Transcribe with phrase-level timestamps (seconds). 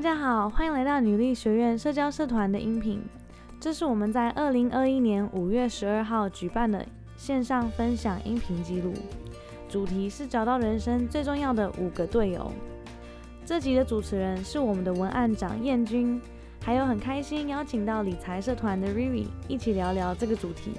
[0.00, 3.02] 大家好，欢迎来到女力学院社交社团的音频。
[3.60, 6.82] 这是我们在二零二一年五月十二号举办的
[7.18, 8.94] 线上分享音频记录，
[9.68, 12.50] 主题是找到人生最重要的五个队友。
[13.44, 16.18] 这集的主持人是我们的文案长燕君，
[16.64, 20.72] 还有很开心邀请到理财社团的 Riri 一起聊聊这个主题。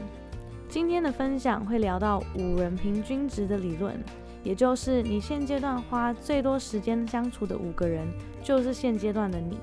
[0.67, 4.03] 今天的分享会聊到五人平均值的理论。
[4.43, 8.07] 也就是你现阶段花最多时间相处的五个人，
[8.43, 9.57] 就是现阶段的你。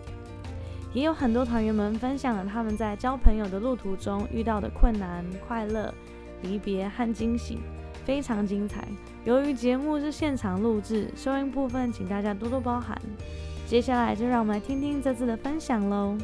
[0.94, 5.92] 也有很多团员们分享了他们在交朋友的路途中遇到的困难、快乐、
[6.42, 7.58] 离别和惊喜，
[8.04, 8.88] 非常精彩。
[9.24, 12.98] 由于节目是现场录制，收音部分请大家多多包涵。
[13.66, 16.16] 接下来就让我们来听听这次的分享喽。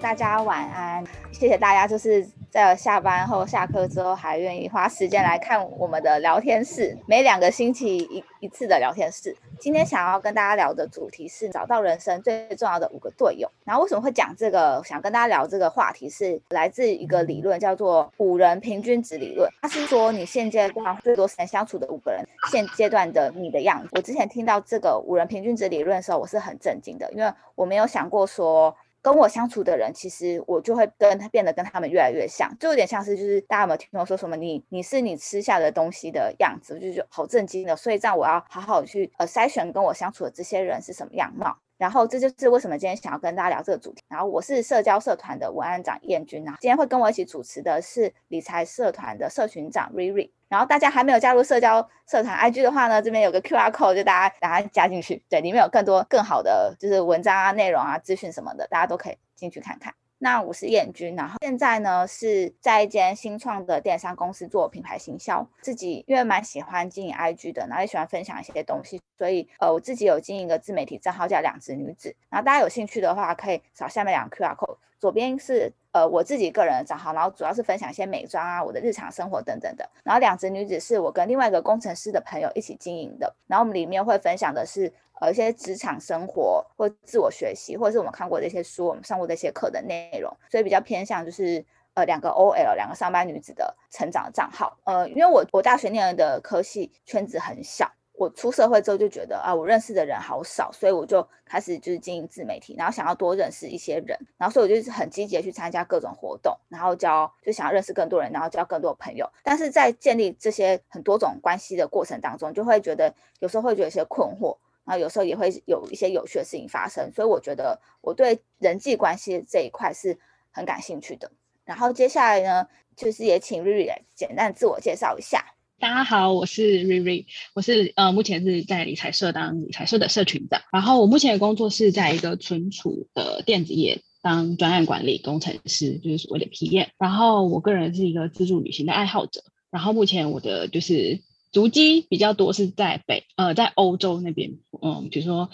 [0.00, 2.26] 大家晚安，谢谢大家，就是。
[2.52, 9.34] 在下班后、下课之后，还愿意花时间来看我们的聊天室，每两个星期一一次的聊天室。
[9.58, 13.50] 今天想要跟大家聊的主题是找到人生最重要的五个队友。
[13.64, 14.82] 然后为什么会讲这个？
[14.84, 19.48] 想跟大家聊这个话题，是来自一个理论，叫做五人平均值理论。
[19.62, 23.88] 它是说你现阶段最多时间相处的五个人，现阶段的你的样子。
[23.92, 28.76] 我之前听到这个五人平均值理论的时候，我是很震惊的，因为我没有想过说。
[29.02, 37.74] 跟我相处的人，其实我就会跟他变得跟他们越来越像，就有点像是就是大家有没有听我说什么你你是你吃下的东西的样子，我就觉得好震惊的。
[37.74, 41.58] 所以这样我要好好去呃筛选跟我相处的这些人是什么样貌。
[41.82, 44.04] 然后这就是为什么今天想要跟大家聊这个主题。
[44.06, 50.32] 然后我是社交社团的文案长燕君啊，今天会跟我一起主持的是理财社团的社群长瑞瑞。
[50.48, 55.24] 然后大家还没有加入社交社团 IG 的话呢，这边有个 QR code，就大家把它加进去。
[55.28, 59.92] 对，里面有更多更好的就是文章啊、内容啊、资讯什么的，大家都可以进去看看。
[60.22, 65.44] 那我是燕君，然后现在呢是在一间新创的电商公司做品牌行销。
[65.62, 72.14] 自己因为蛮喜欢经营 IG 的，然后也喜欢分享一些东西，所以呃我自己有经营一个自媒体账号叫两只女子。
[72.30, 79.90] 然后大家有兴趣的话，可以扫下面两个 QR code，左边是呃我自己个人的账号，然后主要是分享一些美妆啊、我的日常生活等等的。
[80.04, 84.92] 然后两只女子是我跟另外一个工程师的朋友一起经营的，然后我们里面会分享的是。
[85.20, 91.64] 呃，一些职场生活或自我学习，或者是我们看过的一些书，我们上过这些课的内容，所以比较偏向就是
[91.94, 94.76] 呃两个 OL 两个上班女子的成长账号。
[94.82, 109.28] 呃，因为我我大学念的科系圈子很小，我出社会之后就觉得啊，我认识的人好少，所以我就开始就是经营自媒体，然后想要多认识一些人，然后所以我就很积极的去参加各种活动，然后交就想要认识更多人，然后交更多朋友。
[109.42, 114.56] 但是在建立这些很多种关系的过程当中，就会觉得有时候会觉得一些困惑。
[114.84, 120.18] 然后有时候也会有一些有趣的事情发生，所以我觉得我对人际关系这一块是
[120.50, 121.30] 很感兴趣的。
[121.64, 125.54] 然后接下来呢，就是也请瑞瑞来简单自我介绍一下。
[125.82, 127.26] 大家好，我是瑞瑞，
[127.56, 130.62] 我是呃目前是在理财社当理财社的社群长。
[130.70, 136.86] 然后我目前的工作是在一个存储的电子业当专案管理工程师，就是所谓的 PM。
[137.00, 139.42] 然后我个人是一个自助旅行的爱好者。
[139.72, 141.20] 然后目前我的就是。
[141.50, 145.50] 足迹比较多是在北呃在欧洲那边，嗯，比如说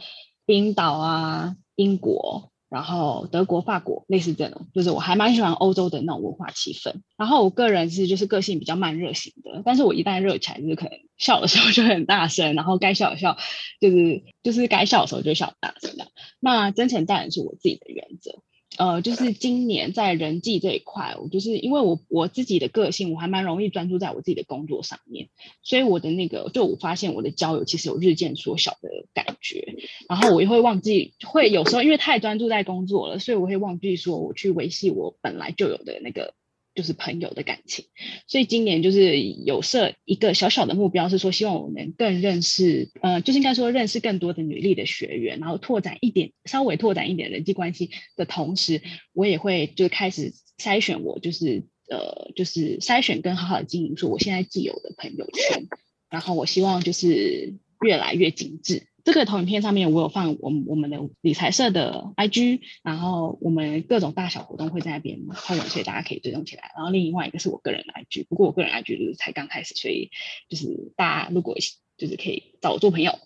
[0.46, 6.94] 冰岛啊、英国，然后德国、法国，类似这种，就是我还蛮喜欢欧洲的那种文化气氛。
[7.16, 13.38] 然后我个人是就是个性比较慢热型的，但是我一旦热起来，就是可能笑的时候就很大声，然后该笑的笑，
[13.80, 16.08] 就是就是该笑的时候就笑大声的。
[16.40, 18.42] 那真诚待人是我自己的原则。
[18.78, 25.28] 呃，就是今年在人际这一块，我就是因为我我自己的个性，我还蛮容易专注在我自己的工作上面，
[25.62, 29.74] 所以我的那个，就我发现我的交友其实有日渐缩小的感觉，
[30.08, 36.34] 然后我也会忘记，会有时候因为太专注在工作了，所以我会忘记说我去维系我本来就有的那个。
[36.78, 37.86] 就是朋友的感情，
[38.28, 48.80] 所以今年就是有设一个小小的目标，是说希望我们更认识，呃，就是应该说认识更多的女力的学员，然后拓展一点，稍微拓展一点人际关系的同时，
[49.12, 55.66] 我也会就开始筛选我就是呃就是筛选跟好好的经营说我现在既有的朋友圈，
[56.08, 58.86] 然后我希望就是越来越精致。
[59.08, 66.70] 这个投影片上面我有放我们我们的理财社的 IG，然后我们各种大小活动会在那边发文，所以大家可以追踪起来。
[66.76, 70.10] 然后另外一个是我个人的 IG，不过我个人 IG 就是才刚开始，所以
[70.50, 71.56] 就是大家如果
[71.96, 73.18] 就是可以找我做朋友。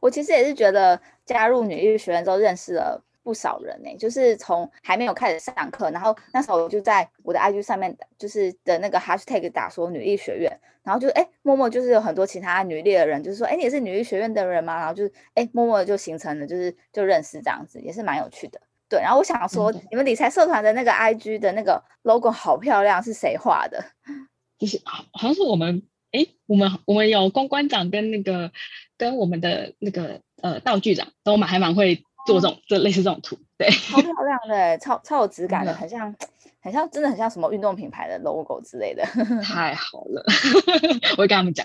[0.00, 3.04] 我其实也是觉得加入女力学院之后认识了。
[3.26, 14.78] 不少人呢，就是从还没有开始上课，然后那时候我就在我的 IG 上面，就是的那个 hashtag 打说女力学院，然后就哎默默就是有很多其他女力的人，就是说哎你也是女力学院的人吗？
[14.78, 18.60] 然后就哎默默就形成了，就是就认识这样子，也是蛮有趣的。
[18.88, 23.84] 对，然后我想说，你们理财社团的那个 IG 的那个 logo 好漂亮，是谁画的？
[24.56, 25.82] 就是好好像是我们
[26.12, 28.52] 哎，我们我们有公关长跟那个
[28.96, 36.14] 跟我们的那个呃道具长都蛮还蛮会做这种这类似这种图，对，超漂亮的，超超有质感的，很像
[36.60, 39.04] 很像真的很像什么运动品牌的 logo 之类的。
[39.42, 40.24] 太好了，
[41.16, 41.64] 我会跟他们讲，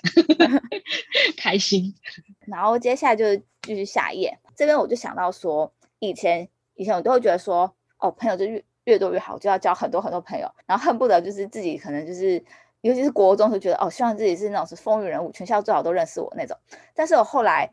[1.37, 1.93] 开心。
[2.45, 12.43] 然后接下来就是继续下一页，这边我就想到说，以前以前我都会觉得说，哦，朋友就越越多越好，就要交很多很多朋友，然后恨不得就是自己可能就是，
[12.81, 16.57] 尤其是国中就觉得，哦，希望自己是那种是风云人物，全校最好都认识我那种。
[16.93, 17.71] 但是我后来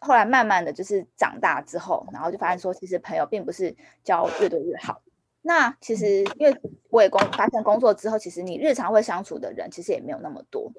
[0.00, 5.00] 后来慢慢的就是长大之后，然后就发现说，其实朋友并不是交越多越好。
[5.42, 6.56] 那其实因为
[6.90, 10.72] 我也工发现工作之后，其实你日常会相处的人其实也没有那么多。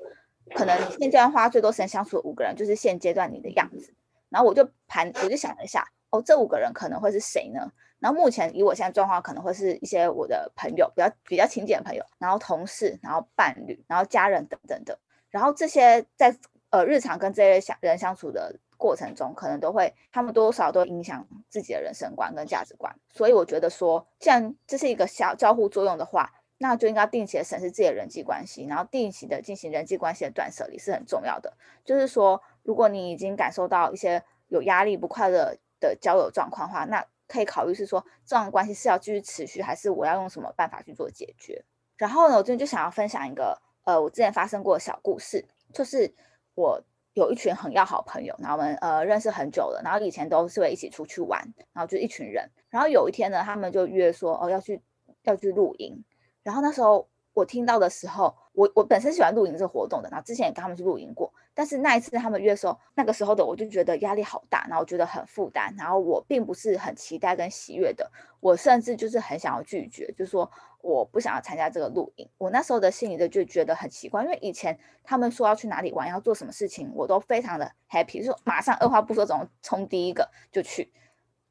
[0.55, 3.93] 可能现阶段花最多时间相处的五个人，就是现阶段你的样子。
[4.29, 7.71] 然后我就盘，我就想了一下，哦，这五个人可能会是谁呢？
[7.99, 14.99] 然后目前以我现在状况，可能会是一些我的朋友，比较比较亲近的朋友，然后同事，然后伴侣，然后家人等等的。
[15.29, 16.35] 然后这些在
[16.69, 22.95] 呃日常跟这些相人相处的过程中，可能都会他们多少都影响自己的人生观跟价值观。
[23.09, 26.31] 所以我觉得说，既然这是一个小交互作用的话。
[26.57, 31.53] 那就应该定期的审视自己的人际关系，然后定期的进行人际关系的断舍离是很重要的。
[31.83, 41.61] 就是说，如果你已经感受到一些有压力、不快乐的交友状况的话，那可以考虑是说，这样关系是要继续持续，还是我要用什么办法去做解决？
[41.97, 46.09] 然后呢，我今天就想要分享一个，呃，我之前发生过的小故事，就是
[46.53, 46.81] 我
[47.15, 51.41] 有一群很要好朋友，然后我们呃认识很久了，然后以前都是会一起出去玩，
[51.73, 54.81] 然后就一群人，然后有一天呢，他们就约说，哦，要去
[55.23, 56.03] 要去露营。
[56.43, 68.11] 然后那时候我听到的时候，我我本身喜欢露营这个活动的，然后之前也跟他们去露营过，但是那一次他们约的时候，那个时候的我就觉得压力好大，然后觉得很负担，然后我并不是很期待跟喜悦的，
[68.41, 70.51] 我甚至就是很想要拒绝，就是说
[70.85, 72.29] 我不想要参加这个露营。
[72.37, 80.93] 我那时候的心里的就觉得很奇怪，因为以前他们说要去哪里玩，要做什么事情，我都非常的 happy，就马上二话不说，总冲第一个就去。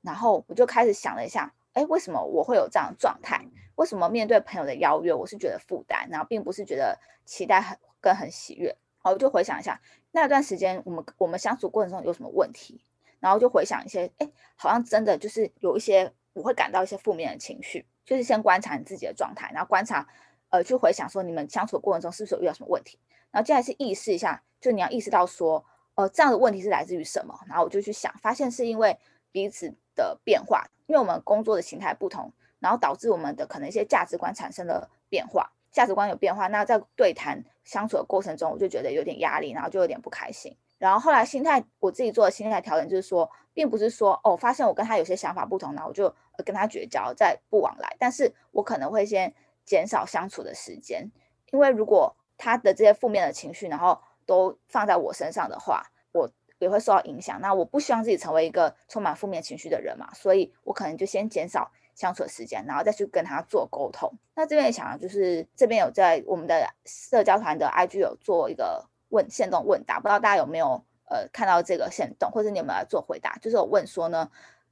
[0.03, 3.45] 然后我就开始想了一下，哎，为什么我会有这样的状态？
[3.75, 8.77] 为什么面对朋友的邀约，我是觉得负担，然后并不是觉得期待很跟很喜悦。
[8.99, 9.81] 好，我就回想一下
[10.13, 12.81] 那段时间，我们我们相处过程中有什么问题，
[13.19, 20.07] 然后就回想一些，哎，好像真的就是有一些我会感到一些负面的情绪，就是先观察你自己的状态，然后观察，
[20.51, 22.99] 呃，去回想说你们相处过程中是不是有遇到什么问题，
[23.31, 25.65] 然后接下来是意识一下，就你要意识到说，
[25.95, 28.99] 呃，这样的问题是来自于什么，然后我就去想，发现是因为
[29.33, 32.33] 彼此的变化，因为我们工作的形态不同。
[32.61, 40.57] 然后导致我们的可能一些价值观产生了变化，价值观有变化，那在对谈相处的过程中，我就觉得有点压力，然后就有点不开心。
[40.79, 47.97] 然后后来心态，我自己做的心态调整就是说，并不是说哦，发现我跟他有些想法不同，然后我就跟他绝交，再不往来。
[47.99, 49.33] 但是我可能会先
[49.65, 51.11] 减少相处的时间，
[51.53, 57.41] 因为如果他的这些负面的情绪，然后都放在我身上的话，我也会受到影响。
[57.41, 61.71] 那我不希望自己成为一个充满负面情绪的人嘛，所以我可能就先减少。
[61.95, 64.13] 相处的时间，然后再去跟他做沟通。
[64.35, 73.37] 那这边也想要，就是这边有在我们的社交团的 IG 有做一个问线动问答，不知道大家有没有呃看到这个线动，或者你有没有来做回答？
[73.41, 74.29] 就是我问说呢，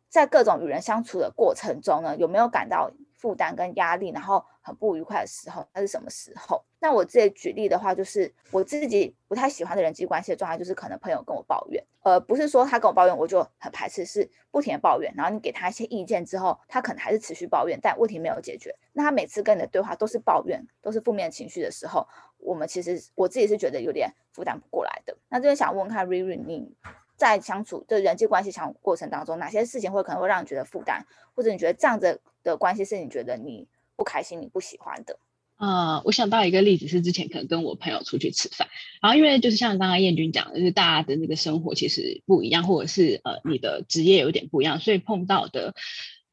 [0.08, 6.64] 在各种与人相处的过程中呢，有没有感到负担跟压力，然后很不愉快的时候，那是什么时候？
[6.78, 18.74] 那我自己举例的话，就是我自己不太喜欢的人际关系的状态，就是可能朋友跟我抱怨，呃，不是说他跟我抱怨我就很排斥，是不停的抱怨，然后你给他一些意见之后，他可能还是持续抱怨，但问题没有解决。
[18.92, 22.06] 那他每次跟你的对话都是抱怨，都是负面情绪的时候，
[22.38, 25.16] 我们其实我自己是觉得有点负担不过来的。
[25.28, 26.74] 那这边想问看 Riri，你
[27.16, 35.19] 在相处的人际关系相处过程当中，哪些事情会可能会让你觉得负担，或者你觉得这样子的关系是你觉得你不开心、你不喜欢的？
[35.56, 38.67] 啊，我想到一个例子是之前可能跟我朋友出去吃饭，
[39.01, 45.75] 然后因为就是像刚刚燕君讲的，就是大家的那个生活其实不一样，或者是呃你的职业有点不一样，所以碰到的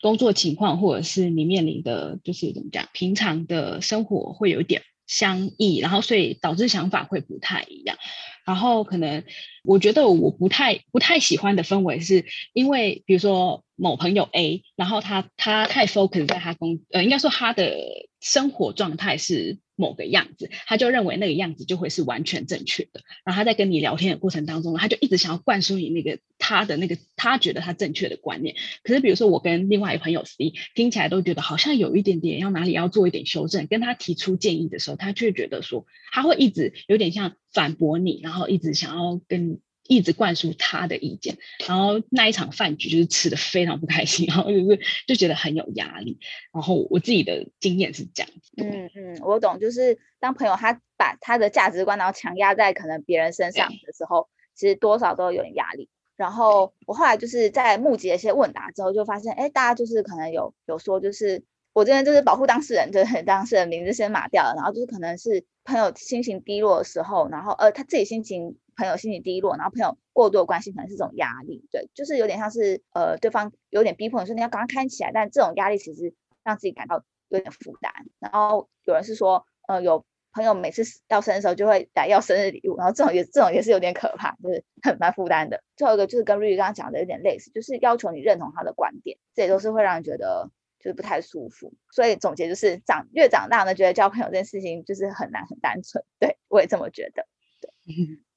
[0.02, 7.98] 工作情况或者是你面临的就是怎么讲，平常的生活会有点相异，然后所以导致想法会不太一样。
[8.46, 9.26] 然后可能
[9.64, 17.76] 我觉得我不太不太喜欢的氛围是因为比如说某朋友 A，然后他他太 focus 在他工呃应该说他的。
[18.22, 23.02] 生活状态是某个样子，他就认为那个样子就会是完全正确的。
[23.24, 28.56] 然后他在跟你聊天的过程当中呢，他就一直想要灌输你那个他的那个他觉得他正确的观念。
[28.84, 39.60] 可是比如说我跟另外一个朋友 C 听起来都觉得好像有一点点要哪里要做一点修正，跟他提出建议的时候，他却觉得说他会一直有点像反驳你，然后一直想要跟。
[39.90, 46.20] 一直灌输他的意见，然后那一场饭局就是吃的非常不开心，然后就是就觉得很有压力。
[46.54, 48.52] 然后我自己的经验是这样子。
[48.58, 55.90] 嗯嗯，我懂，就是当朋友他把他的价值观然后强压在可能别人身上的时候，其实多少都有点压力。
[56.16, 61.44] 然后我后来就是在募集一些问答之后，就发现，哎，大家就是可能有有说，就是
[61.74, 77.92] 我这边就是保护当事人， 就是当事人名字先码掉了，然后就是可能是朋友心情低落的时候，然后呃他自己心情朋友心情低落，然后朋友过度的关心可能是这种压力，对，就是有点像是呃对方有点逼迫你说你要赶快看起来，但这种压力其实让自己感到有点负担。
[78.20, 80.06] 然后有人是说，呃有。
[80.32, 85.64] 朋友每次要生日的时候就会来要生日礼物，然后这种也这种也是有点可怕，就是很蛮负担的。
[85.76, 91.74] 最后一个就是跟瑞瑞刚刚讲的有点类似，就是要求你认同他的观点，这也都是会让人觉得就是不太舒服。
[91.92, 96.06] 所以总结就是长越长大呢，觉得交朋友这件事情就是很难很单纯。
[96.20, 97.26] 对我也这么觉得。
[97.60, 97.72] 对，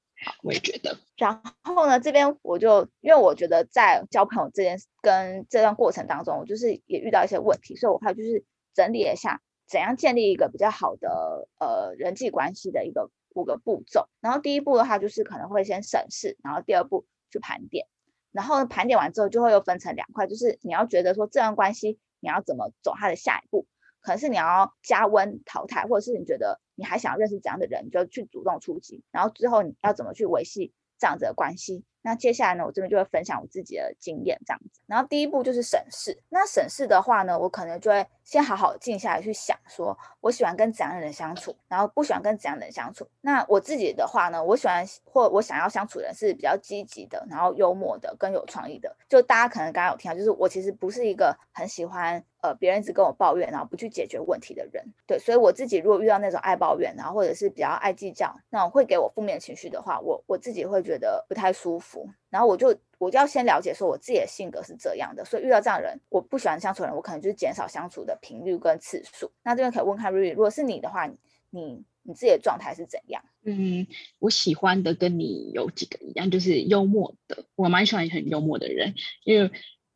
[0.42, 0.98] 我也觉得。
[1.16, 9.40] 然后呢，这边我就因为我觉得在交朋友这件跟这段过程当中，我就是也遇到一些问题，所以我还就是整理一下。
[9.68, 14.06] 怎样建立一个比较好的呃人际关系的一个五个步骤？
[14.20, 17.86] 然后第一步的话就是可能会先审视，然后第二步去盘点，
[18.32, 23.66] 然后盘点完之后就会又分成两块，就是你要觉得说这段关系你要怎么走它的下一步，
[24.02, 31.84] 可能是你要加温淘汰，或者是你觉得你还想要认识怎样的人，你就去主动出击，然后之后你要怎么去维系这样子的关系。
[32.02, 34.80] 那接下来呢，我这边就会分享我自己的经验这样子。
[34.86, 36.18] 然后第一步就是审视。
[36.28, 43.06] 那审视的话呢，我可能就会先好好静下来去想，说我喜欢跟怎样的人相处，然后不喜欢跟怎样的人相处。
[43.20, 48.94] 那我自己的话呢，我喜欢或我想要相处的人是比较积极的，然后幽默的，更有创意的。
[49.08, 54.84] 就大家可能刚刚有听到，就是我其实不是一个很喜欢呃别人一直跟我抱怨，然后不去解决问题的人。
[55.06, 61.91] 对，所以我自己如果遇到那种爱抱怨，然后或者是比较爱计较，那种会给我负面情绪的话，我我自己会觉得不太舒服。
[62.30, 69.30] 然后我就我就要先了解说我自己的性格是这样的，所以遇到这样的人，我不喜欢相处的人，我可能就是减少相处的频率跟次数。
[69.42, 71.06] 那这边可以问看瑞瑞，如果是你的话，
[71.50, 73.22] 你你自己的状态是怎样？
[73.44, 73.86] 嗯，
[74.18, 78.94] 我喜欢的跟你有几个一样，就是幽默的，我蛮喜欢很幽默的人，
[79.24, 79.50] 因为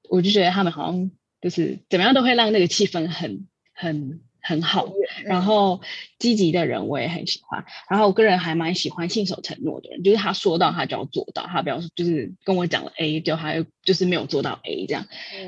[0.08, 1.10] 我就觉得他们好像
[1.40, 4.20] 就是怎么样都会让那个气氛很很。
[4.46, 4.92] 很好，
[5.24, 5.80] 然后
[6.20, 15.06] 积极的人我也很喜欢，然后我个人还蛮喜欢信守承诺的人，就是他说到他就要做到，他不要就是跟我讲了 A，就还就是没有做到 A 这样，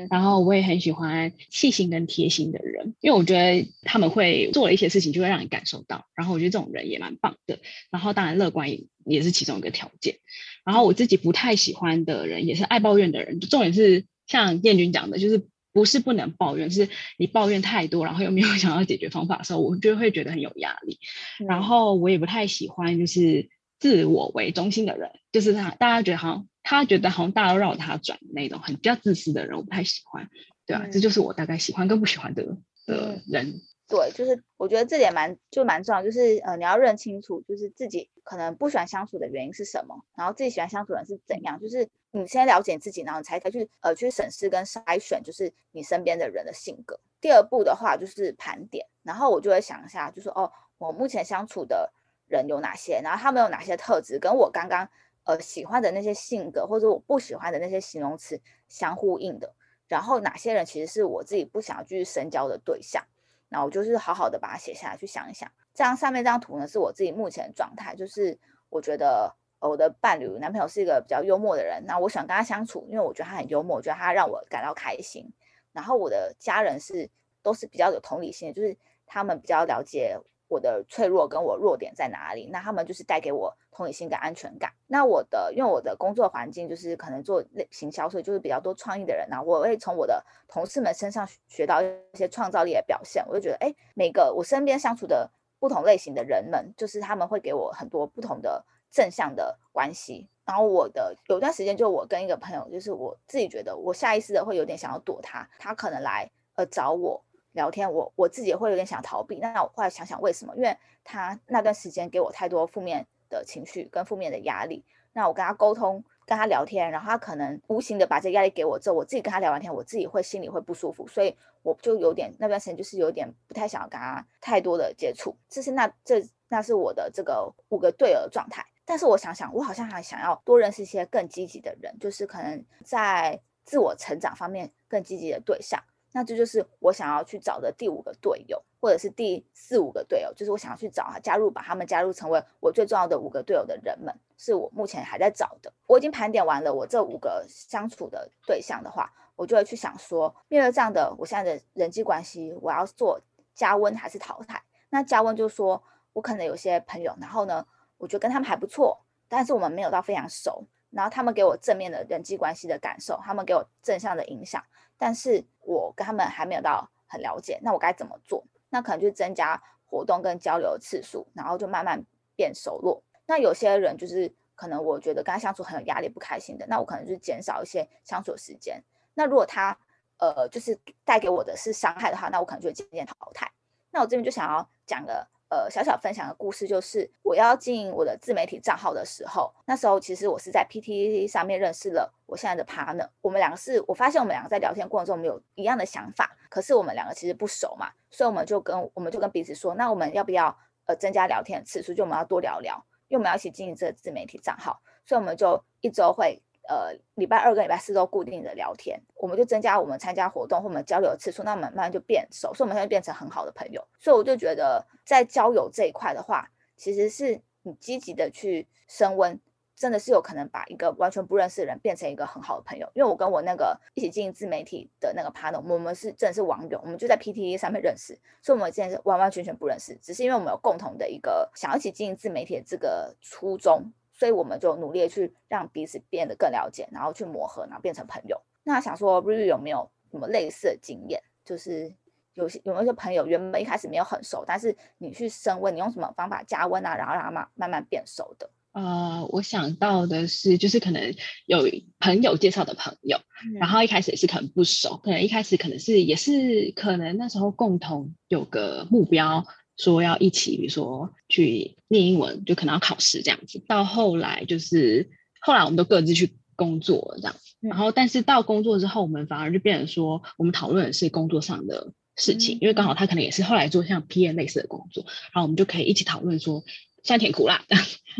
[0.09, 10.17] 然后我也很喜欢细心跟贴心的人，因为我觉得他们会做了一些事情就会让你感受到，然后我觉得这种人也蛮棒的，然后当然乐观也也是其中一个条件，
[10.65, 15.47] 然后我自己不太喜欢的人也是爱抱怨的人，重点是像燕君讲的，就是。
[15.73, 20.99] 不是不能抱怨，是你抱怨太多，然后又没有想要解决方法的时候，我就会觉得很有压力。
[21.47, 23.49] 然后我也不太喜欢就是
[23.79, 30.29] 自我为中心的人，就是他大家觉得好像他觉得好像大家都绕他转的那种很比较自私的人，我不太喜欢。
[30.65, 33.61] 对啊，这就是我大概喜欢跟不喜欢的的人。
[33.87, 46.99] 对，就是我觉得这点蛮就蛮重要，就是呃你要认清楚，就是自己可能不喜欢相处的原因是什么，然后自己喜欢相处的人是怎样，就是你先了解自己，然后才才去呃去审视跟筛选，就是你身边的人的性格。
[47.21, 51.91] 第二步的话就是盘点，然后我就会想一下，就是哦我目前相处的
[52.27, 54.89] 人有哪些，然后他们有哪些特质跟我刚刚
[55.25, 59.53] 呃喜欢的那些性格或者我不喜欢的那些形容词相呼应的，
[59.87, 63.05] 然后哪些人其实是我自己不想要继续深交的对象。
[63.49, 65.51] 那我就是好好的把它写下来，去想一想。
[65.73, 68.37] 这样上面这张图呢，是我自己目前的状态，就是
[68.69, 75.31] 我觉得我的伴侣男朋友是一个比较幽默的人，那我想跟他相处，因为我觉得他很幽默，我觉得他让我感到开心。
[75.71, 77.09] 然后我的家人是
[77.41, 78.75] 都是比较有同理心，就是
[79.05, 80.17] 他们比较了解。
[80.51, 82.49] 我的脆弱跟我弱点在哪里？
[82.51, 84.73] 那他们就是带给我同理心跟安全感。
[84.87, 89.27] 那我的，因为我的工作环境就是可能做类行销，所以就是比较多创意的人。
[89.29, 93.23] 那我会从我的同事们身上学到一些创造力的表现。
[93.27, 100.27] 我就觉得，哎，每个我身边相处的不同类型的人们，就是他们会给我很多不同的正向的关系。
[100.45, 107.23] 然后我的有段时间，就我跟一个朋友，就是我自己觉得我下意识的会有点想要躲他，他可能来呃找我。
[107.53, 109.39] 聊天，我我自己也会有点想逃避。
[109.39, 110.55] 那我后来想想，为什么？
[110.55, 114.85] 因为他那段时间给我太多负面的情绪跟负面的压力。
[115.13, 125.35] 那我跟他沟通，跟他聊天，然后他可能无形的把这压力给我之后，我自己跟他聊完天，我自己会心里会不舒服，所以我就有点那段时间就是有点不太想要跟他太多的接触。
[125.49, 128.63] 这是那这那是我的这个五个对儿状态。
[128.89, 135.79] 但是我想想，我好像还想要多认识一些更积极的人，就是可能在自我成长方面更积极的对象。
[136.11, 145.71] 那这就是我想要去找的第五个队友，或者是第四五个队友，就是我想要去找他加入，把他们加入成为我最重要的五个队友的人们，是我目前还在找的。
[145.85, 153.21] 我已经盘点完了我这五个相处的对象的话，我就会去想说，面对这样的我现在的人际关系，我要做
[153.53, 154.63] 加温还是淘汰？
[154.89, 157.63] 那加温就是说我可能有些朋友，然后呢，
[157.99, 160.65] 我觉得跟他们还不错，但是我们没有到非常熟。
[160.89, 164.63] 然后他们给我正面的人际关系的感受，他们给我正向的影响，
[164.97, 168.43] 但是我跟他们还没有到很了解，那我该怎么做？
[168.71, 172.03] 那可能就增加活动跟交流的次数，然后就慢慢
[172.35, 173.03] 变熟络。
[173.27, 178.83] 那有些人就是可能我觉得跟他相处很有压力、不开心的，那我可能就减少一些相处时间。
[179.13, 179.77] 那如果他
[180.17, 180.75] 呃就是
[181.05, 183.51] 带给我的是伤害的话，那我可能就渐渐淘汰。
[183.91, 185.27] 那我这边就想要讲个。
[185.49, 193.09] 呃，小小分享的故事就是，我要经营我的自媒体账号的时候，那时候其实我是在 PTT 上面认识了我现在的 partner。
[193.21, 201.95] 我们两个是，我发现我们两个在聊天过程中，我们有一样的想法，可是我们两个其实不熟嘛，所以我们就跟我们就跟彼此说，那我们要不要呃增加聊天的次数？
[201.95, 206.43] 就我们要多聊聊，因为我们要一起经营这个自媒体账号，所以我们就一周会。
[206.67, 213.83] 呃，礼拜二跟礼拜四都固定的聊天，我们就增加我们参加活动或我们交流的次数，那我们慢慢就变熟，所以我们现在变成很好的朋友。
[213.97, 216.47] 所以我就觉得，在交友这一块的话，
[216.77, 219.39] 其实是你积极的去升温，
[219.75, 222.87] 真的是有可能把一个完全不认识的人变成一个很好的朋友。
[222.93, 228.13] 因为我跟我那个一起经营自媒体的那个 partner，我们是真的是网友，我们就在 PTT 上面认识，
[228.43, 233.91] 所以我们现在是完完全全不认识，只是因为我们有共同的一个想要一起经营自媒体的这个初衷。
[234.19, 238.39] 所以我们就努力去让彼此变得更了解，然后去磨合，然后变成朋友。
[238.63, 241.23] 那想说 r i 有没有什么类似的经验？
[241.45, 241.91] 就是
[242.33, 248.49] 有些有没有些朋友原本一开始没有很熟，但是你去升温，你用什么方法加温啊，然后让他慢慢慢变熟的？
[248.73, 251.15] 呃，我想到的是，就是可能
[251.47, 251.65] 有
[251.99, 253.17] 朋友介绍的朋友，
[253.59, 259.45] 然后一开始也是可能不熟，可能一开始可能是也是可能那时候共同有个目标。
[259.79, 263.63] 说要一起，比如说去念英文，就可能要考试这样子。
[263.65, 265.09] 到后来就是
[265.39, 267.35] 后来我们都各自去工作这样。
[267.61, 276.65] 然后但是到工作之后，我们反而就变成说，我们讨论的是工作上的事情，因为刚好他可能也是后来做像 PM 类似的工作，然后我们就可以一起讨论说
[277.03, 277.63] 酸甜苦辣。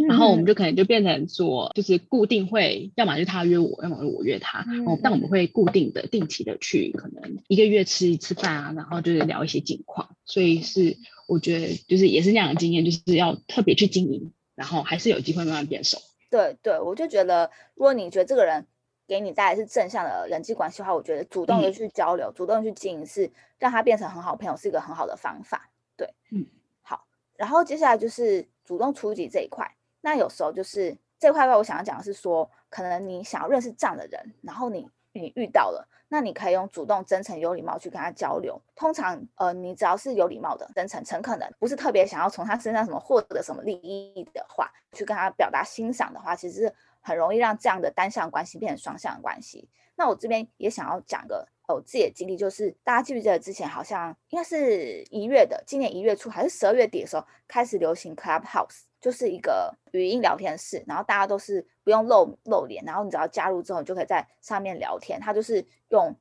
[0.08, 4.60] 然后我们就可能就变成说，就是固定会，要么就他约我，要么我约他。
[4.86, 10.15] 哦，但我们会固定的、定期的去，可能一个月吃一次饭啊，然后就是聊一些近况。
[10.24, 10.95] 所以是。
[11.30, 16.00] 我觉得就是也是这样的经验，就是要特别去经营，然后还是有机会慢慢变熟。
[16.32, 18.65] 对对，我就觉得，如果你觉得这个人
[19.08, 25.70] 给你带来是正向的人际关系的话，我觉得主动的去交流，主动去经营，是让他变成很好朋友，是一个很好的方法。
[25.96, 26.48] 对，嗯，
[26.82, 27.06] 好。
[27.36, 29.76] 然后接下来就是主动出击这一块。
[30.02, 35.88] 那有时候就是这块，我想要讲的是说，可能你想要认识这样的人，然后你你遇到了。
[36.12, 38.60] 那你可以用主动、真诚、有礼貌去跟他交流。
[38.76, 49.69] 通常，呃，你只要是有礼貌的、真诚、诚恳的，不是特别想要从他身上什么获得什么利益的话，去跟他表达欣赏的话，其实很容易让这样的单向关系变成双向关系。
[49.95, 58.82] 那我这边也想要讲个有自己的经历，就是大家记不记得之前好像应该是一月的，今年一月初还是十二月底的时候开始流行 Clubhouse。
[59.01, 65.17] 就是一个语音聊天室，然后大家都是不用露露脸，然后你只要加入之后，你就可以在上面聊天。
[65.21, 66.13] 它就是用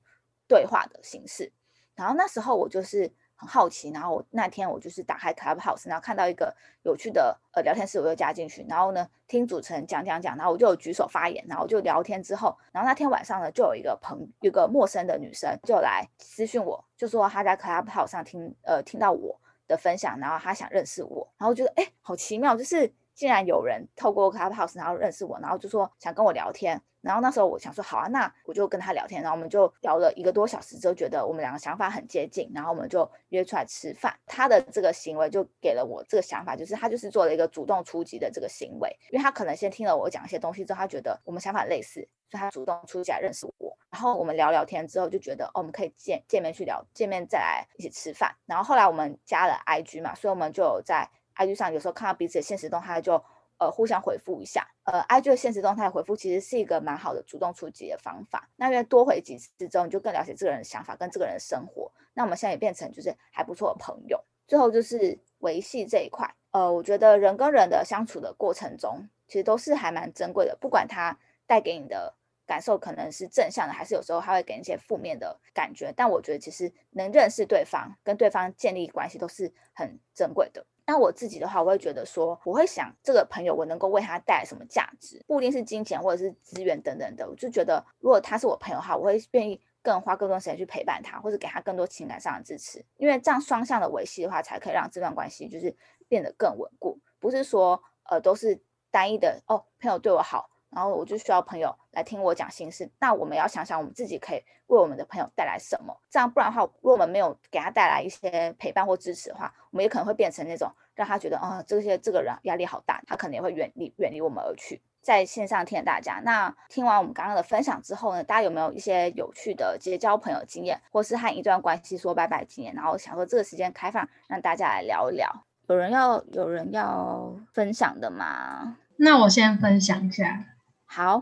[0.46, 1.52] 对话的形式。
[1.96, 8.66] 然后那时候我就是很好奇，然后我那天我就是打开 Clubhouse，然后看到一个有趣的呃聊天室，我就加进去。
[8.68, 19.40] 然后呢，听主持人讲讲讲，然后我就举手发言，然后就聊天之后，然后那天晚上呢，就有一个朋，一个陌生的女生就来私讯我，就说她在 Clubhouse 上听呃听到我。
[19.68, 34.18] 的分享，然后她想认识我，然后觉得哎，好奇妙，就是竟然有人透过 Clubhouse 然后认识我，然后就说想跟我聊天，然后那时候我想说好啊，那我就跟他聊天，然后我们就聊了一个多小时之后，觉得我们两个想法很接近，然后我们就约出来吃饭。
[34.26, 43.76] 他的这个行为就给了我这个想法，就是他就是做了一个主动出击的这个行为，因为他可能先听了我讲一些东西之后，他觉得我们想法类似，所以他主动出击来认识我。
[43.90, 48.34] 然后我们聊聊天之后，就觉得哦，我们可以见见面去聊，见面再来一起吃饭。
[48.44, 53.22] 然后后来我们加了 IG 嘛，所以我们就在 IG 上有时候看到彼此的现实动态，就
[53.58, 54.66] 呃互相回复一下。
[54.84, 58.48] 呃，IG 的现实动态回复其实是一个蛮好的主动出击的方法。
[58.56, 61.92] 那因为多回几次之后，你就更了解这个人的想法跟这个人的生活。
[62.14, 64.22] 那我们现在也变成就是还不错的朋友。
[64.46, 72.14] 最后就是维系这一块，呃，我觉得人跟人的相处的过程中，其实都是还蛮珍贵的，不管他带给你的。
[72.48, 75.92] 感受可能是正向的，还是有时候他会给你一些负面的感觉。
[75.94, 80.64] 但我觉得其实能认识对方，跟对方建立关系都是很珍贵的。
[80.88, 87.28] 那我自己的话，我会觉得说，我会想这个朋友我能够为他带来什么价值，不一定是金钱或者是资源等等的。
[87.28, 89.60] 我就觉得，如果他是我朋友的话，我会愿意。
[89.80, 92.84] 更花更多时间去陪伴他，或者给他更多情感上的支持。
[92.96, 95.74] 因为这样双向的维系的话，才可以让这段关系就是
[96.08, 96.98] 变得更稳固。
[97.20, 100.50] 不是说呃都是单一的哦，朋友对我好。
[100.70, 114.80] 然后我就需要朋友来听我讲心事，那我们要想想我们自己可以为我们的朋友带来什么，这样不然的话，如果我们没有给他带来一些陪伴或支持的话，我们也可能会变成那种让他觉得啊，这些这个人压力好大，他可能也会远离远离我们而去。
[115.00, 122.74] 在线上听大家，那听完我们刚刚的分享之后呢，大家有没有一些有趣的结交朋友经验，或是和一段关系说拜拜经验？
[122.74, 125.44] 然后想说这个时间开放，让大家来聊一聊。
[125.68, 128.76] 有人要有人要分享的吗？
[128.96, 130.44] 那我先分享一下。
[130.90, 131.20] 好，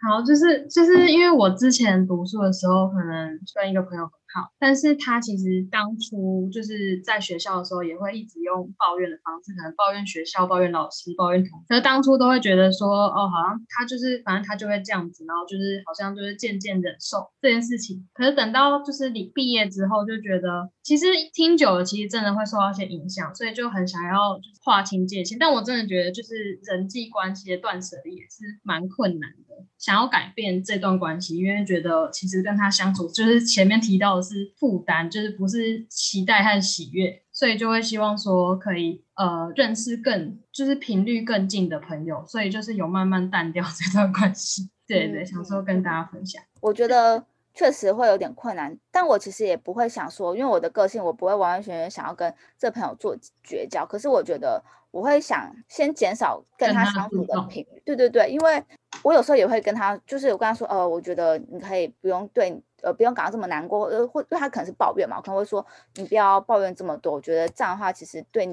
[0.00, 4.10] 好，就是就是因为我之前读书的时候，可能跟一个朋友。
[4.32, 11.80] 好，但是他其实当初就是在学校的时候，也会一直用抱怨的方式，可能抱怨学校、抱怨老师、抱怨同学。
[11.80, 18.08] 当初都会觉得说，哦，好像他就是，反正他就会这样子，然后就是好像就是渐渐忍受这件事情。
[18.14, 25.36] 可是等到就是你毕业之后，就觉得其实听久了，其实真的会受到一些影响，所以就很想要就是划清界限。
[25.40, 29.66] 但我真的觉得，就是人际关系的断舍离也是蛮困难的。
[29.78, 44.70] 想要改变这段关系，因为觉得其实跟他相处，就是前面提到的是负担，就是不是期待和喜悦，所以就会希望说可以呃认识更就是频率更近的朋友，所以就是有慢慢淡掉这段关系。
[44.86, 46.42] 对对，想说跟大家分享。
[46.60, 53.86] 我觉得确实会有点困难，但我其实也不会想说，因为我的个性，我不会完完全全想要跟这朋友做绝交。
[53.86, 57.82] 可是我觉得我会想先减少跟他相处的频率。
[57.84, 58.64] 对对对，因为。
[59.02, 67.14] 我有时候也会跟他，就是我跟他说，呃，我觉得你可以不用对，呃，不用感到这么难过，呃，或因为他可能是抱怨嘛，我可能会说，你不要抱怨这么多。
[67.14, 68.44] 我觉得这样的话，其实对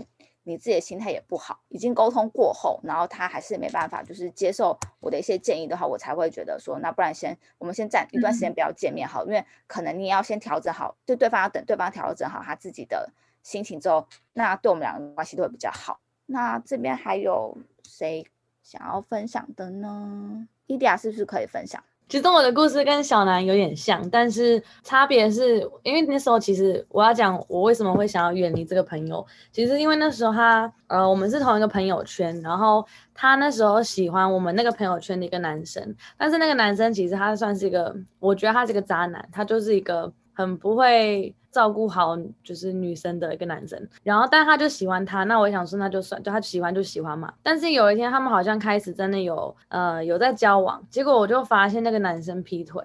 [0.44, 1.60] 你自己的心态也不好。
[1.68, 13.12] 已经沟通过后，然后他还是没办法，就是接受我的一些建议的话，我才会觉得说，那不然先我们先暂一段时间不要见面好，因为可能你也要先调整好，就对方要等对方调整好他自己的
[13.44, 16.00] 心情之后，那对我们两个关系都会比较好。
[16.26, 18.26] 那这边还有谁？
[18.68, 20.46] 想要分享的呢？
[20.66, 21.82] 伊迪亚是不是可以分享？
[22.10, 29.26] 其实我的故事跟小南有点像，但是差别是因为那时候其实我要讲我为什么会想要远离这个朋友。
[29.54, 41.34] 其实因为那时候他呃，我们是同一个朋友圈，然后他那时候喜欢我们那个朋友圈的一个男生，但是那个男生其实他算是一个，我觉得他是个渣男，他就是一个很不会。
[41.58, 47.34] 照顾好就是女生的一个男生，然后但他就喜欢她，那我想说那就算，就他喜欢就喜欢嘛。
[47.42, 52.84] 但是有一天他们好像开始真的有呃有在交往，结果我就发现那个男生劈腿，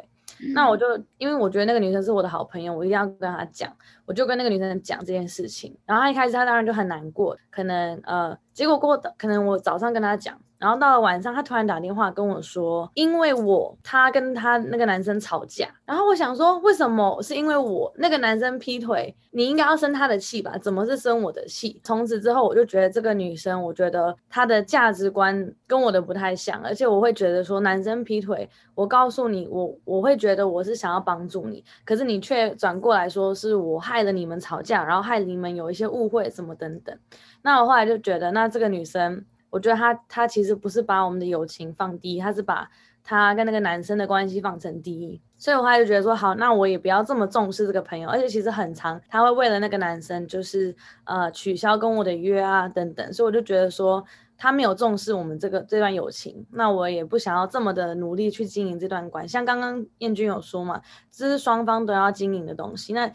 [0.54, 0.86] 那我就
[1.18, 3.70] 因为我觉得那个女生是我的好朋友，我一定要跟他讲，
[4.06, 5.76] 我就跟那个女生讲这件事情。
[5.84, 10.34] 然后他一开始他当然就很难过，可能呃结果过的可能我早上跟他讲。
[10.62, 15.68] 然后到了晚上，他突然打电话跟我说，因为我他跟他那个男生吵架。
[15.84, 19.12] 然后我想说，为什么是因为我那个男生劈腿？
[19.32, 20.56] 你应该要生他的气吧？
[20.58, 21.80] 怎么是生我的气？
[21.82, 36.96] 从此之后，我就觉得这个女生，我觉得她的价值观跟我的不太像，而且我会觉得说，男生劈腿，我告诉你，我我会觉得我是想要帮助你，可是你却转过来说是我害了你们吵架，然后害你们有一些误会什么等等。
[37.42, 39.24] 那我后来就觉得，那这个女生。
[39.52, 42.70] 我觉得他他其实不是把我们的友情放低，他是把
[43.04, 54.02] 他跟那个男生的关系放成第一，所以我后来就觉得说好，那我也不要这么重视这个朋友，而且其实很长，他会为了那个男生就是呃取消跟我的约啊等等，所以我就觉得说
[54.38, 63.12] 他没有重视我们这个这段友情，那我也不想要这么的努力去经营这段关系，像刚刚燕君有说嘛，这是双方都要经营的东西，那。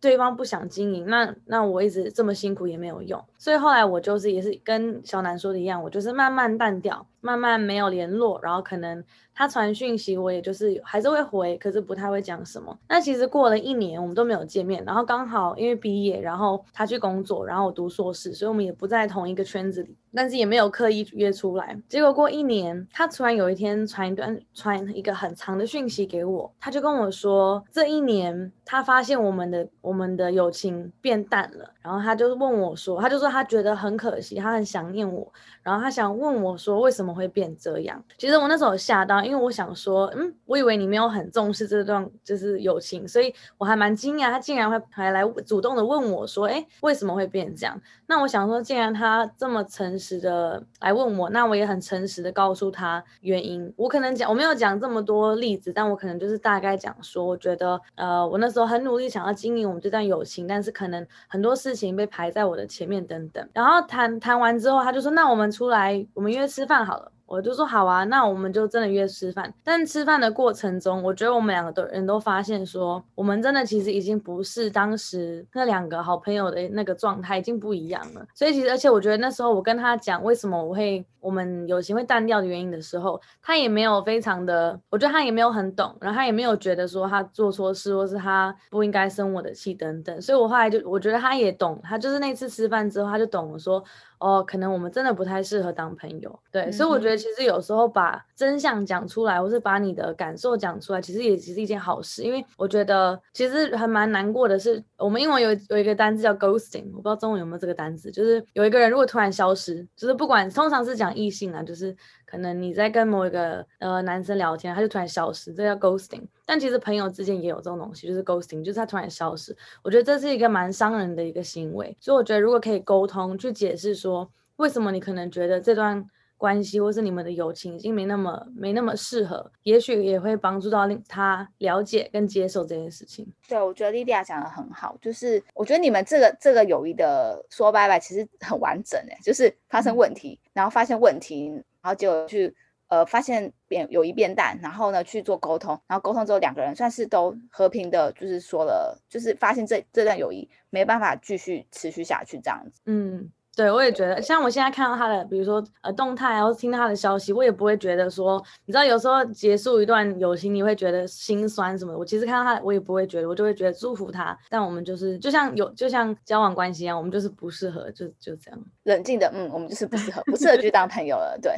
[0.00, 9.04] 对方不想经营，那那我一直这么辛苦也没有用，所以后来我就是也是跟小南说的一样，我就是慢慢淡掉，慢慢没有联络，然后可能。
[9.32, 12.78] 他传讯息，我也就是还是会回，可是不太会讲什么。
[12.86, 14.84] 那其实过了一年，我们都没有见面。
[14.84, 21.74] 然后刚好因为毕业，然后他去工作，然后我读硕士，所以我们也不在同一个圈子里，但是也没有刻意约出来。
[21.88, 31.70] 结果过一年，他突然有一天传一段传一个很长的讯息给我，他就跟我说，这一年他发现我们的我们的友情变淡了。
[31.80, 35.32] 然后他就问我说，他就说他觉得很可惜，他很想念我。
[35.62, 38.02] 然后他想问我说，为什么会变这样？
[38.18, 39.20] 其实我那时候吓到。
[39.20, 47.80] 因为我想说，嗯，我以为你没有很重视这段就是友情，所以我还蛮惊讶，他竟然会还来主动的问我说，哎，为什么会变这样？
[48.06, 53.72] 那我想说，既然他这么诚实的来问我，那我也很诚实的告诉他原因。
[53.76, 63.46] 我可能讲我没有讲这么多例子，但我可能就是大概讲说，我觉得，呃，我那时候很努力想要经营我们这段友情，但是可能很多事情被排在我的前面等等。
[63.52, 66.99] 然后谈谈完之后，他就说，那我们出来，我们约吃饭好。
[67.00, 67.19] follow.
[67.30, 69.54] 我就说好啊，那我们就真的约吃饭。
[69.62, 78.26] 但吃饭的过程中，我觉得我们两个都人都发现说，我们真的其实已经不是当时那两个好朋友的那个状态，已经不一样了。
[78.34, 90.20] 所以其实，而且我觉得那时候我跟他讲为什么我会我们友情会淡掉的原因的时候，他也没有非常的，我觉得他也没有很懂，然后他也没有觉得说他做错事或是他不应该生我的气等等。
[90.20, 93.80] 所以我后来就我觉得他也懂，他就是那次吃饭之后他就懂了说。
[94.20, 111.94] 哦，可能我们真的不太适合当朋友，对，所以我觉得其实有时候把真相讲出来，或是把你的感受讲出来，其实也其实一件好事，因为我觉得其实还蛮难过的是，我们英文有有一个单字叫 ghosting，我不知道中文有没有这个单字，就是有一个人如果突然消失，就是不管通常是讲异性啊，就是。
[112.30, 116.22] 可能你在跟某一个呃男生聊天，他就突然消失，这叫 ghosting。
[116.46, 119.52] 但其实朋友之间也有这种东西，就是 ghosting，就是他突然消失。
[119.82, 126.06] 我觉得这是一个蛮伤人的一个行为，所以我觉得如果可以沟通去解释说，为什么你可能觉得这段
[126.40, 133.30] 关系或是你们的友情已经没那么没那么适合，也许也会帮助到他了解跟接受这件事情。
[133.46, 141.62] 对，我觉得莉莉亚讲的很好，就是我觉得你们这个这个友谊的说拜拜其实很完整诶，就是发生问题，然后发现问题。
[141.82, 142.54] 然后就去
[142.88, 152.82] 呃发现变友谊变淡，然后呢去做沟通，然后沟通之后两个人算是都和平的，就是说了，就是发现这这段友谊没办法继续持续下去这样子。
[152.84, 161.98] 嗯，对，我也觉得，像我现在看到他的，比如说呃动态，然后听到他的消息，我也不会觉得说，你知道有时候结束一段友情，你会觉得心酸什么的。
[161.98, 164.36] 我其实看到他，我也不会觉得，我就会觉得祝福他。
[164.48, 171.52] 但我们就是就像有就像交往关系一样，我们就是不适合，就就这样冷静的，嗯，我们就是不适合，不适合去当朋友了， 对。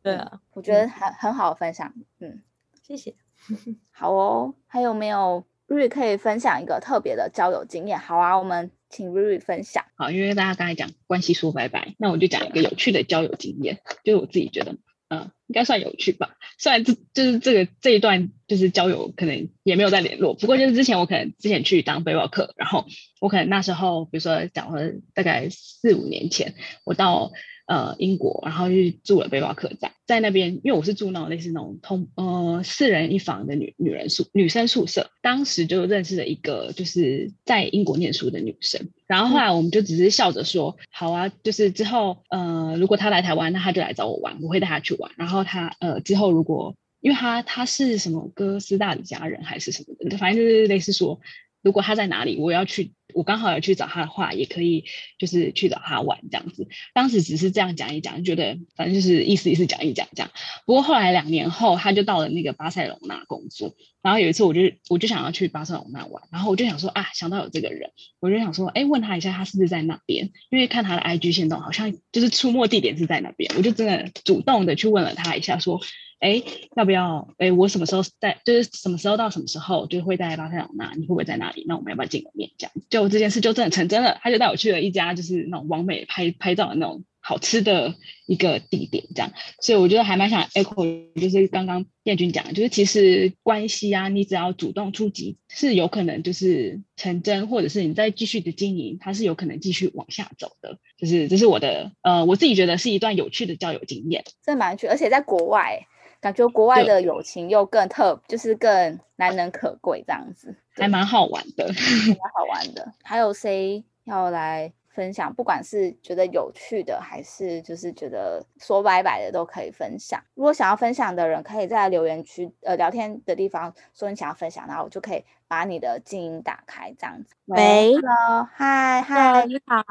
[0.00, 2.40] 对啊，我觉得很很好分享，嗯，
[2.86, 3.14] 谢谢。
[3.90, 7.98] 好哦，还有没有瑞瑞可以分享一个特别的交友经验？
[7.98, 9.84] 好啊，我们请瑞瑞分享。
[9.96, 14.76] 好，因为大家刚才讲关系说拜拜，那我就讲一个有趣的交友经验，就是我自己觉得，
[15.08, 16.36] 嗯，应该算有趣吧。
[16.58, 22.86] 虽然这就是这个这一段就是交友可能也没有再联络，不过就是之前我可能之前去当背包客，然后
[23.20, 27.32] 我可能那时候比如说讲了大概四五年前，我到。
[27.68, 51.20] 呃，英国，然后去住了背包客栈，在那边，因为我是住那种类似那种通呃四人一房的女女人宿女生宿舍，当时就认识了一个就是在英国念书的女生，然后后来我们就只是笑着说，好啊，就是之后呃如果她来台湾，那她就来找我玩，我会带她去玩，然后她呃之后如果因为她她是什么哥斯大黎加人还是什么的，反正就是类似说。
[51.68, 54.86] 如果他在哪里，我要去，我刚好要去找他的话，也可以，
[55.18, 56.66] 就是去找他玩这样子。
[56.94, 60.30] 当时只是这样讲一讲，觉得反正就是意思意思讲一讲这样。
[60.64, 63.74] 不过后来两年后，他就到了那个巴塞隆纳工作。
[64.00, 70.30] 然后有一次，我就我就想要去巴塞隆纳玩，然后我就想说啊，想到有这个人，我就想说，哎，问他一下，他是不是在那边？
[70.48, 73.52] 因为看他的 IG 线动，好像就是出没地点是在那边。
[73.58, 75.78] 我就真的主动的去问了他一下，说。
[76.20, 76.42] 哎，
[76.74, 77.28] 要不要？
[77.38, 78.40] 哎，我什么时候在？
[78.44, 80.92] 就是什么时候到什么时候就会在巴塞罗那？
[80.96, 81.64] 你会不会在那里？
[81.68, 82.50] 那我们要不要见个面？
[82.58, 84.18] 这样就这件事就真的成真了。
[84.20, 87.94] 他就带我去了一家就是那种完美拍拍照的那种好吃的
[88.26, 89.30] 一个地点，这样。
[89.60, 100.78] 所以我觉得还蛮想 echo，就是刚刚燕君讲，就是其实关系啊，你只要主动出击，是有可能就是成真，或者是你再继续的经营，它是有可能继续往下走的。
[100.96, 105.86] 就是这是我的呃，我自己觉得是一段有趣的交友经验，真的蛮有趣，而且在国外。
[106.20, 111.74] 感觉国外的友情又更特，就是更难能可贵这样子，还蛮好玩的，蛮
[112.34, 112.92] 好玩的。
[113.02, 115.32] 还有谁要来分享？
[115.32, 120.20] 不管是觉得有趣的，还是就是觉得说拜拜的，都可以分享。
[120.34, 127.34] 如果想要分享的人，可以在留言区呃聊天的地方说你想要分享，然后我就可以把你的静音打开这样子。
[127.46, 129.84] 喂，Hello，嗨嗨，你好，